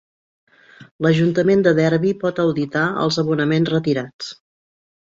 [1.03, 4.37] L"ajuntament de Derby pot auditar els abonaments retirats.